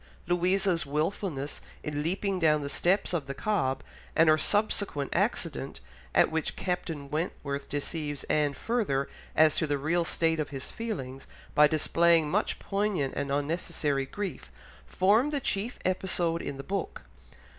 [0.25, 3.83] Louisa's wilfulness in leaping down the steps of the Cobb,
[4.15, 5.79] and her subsequent accident,
[6.15, 11.27] at which Captain Wentworth deceives Anne further as to the real state of his feelings
[11.53, 14.49] by displaying much poignant and unnecessary grief,
[14.87, 17.03] form the chief episode in the book.